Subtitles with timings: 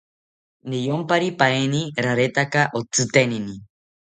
[0.71, 3.55] Niyomparipaeni raretaka otzitenini